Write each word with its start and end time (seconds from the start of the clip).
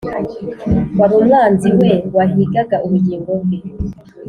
Wari 0.99 1.13
umwanzi 1.19 1.69
we 1.79 1.91
wahigaga 2.15 2.75
ubugingo 2.85 3.31
bwe 3.41 3.57